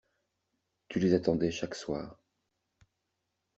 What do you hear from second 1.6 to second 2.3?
soir.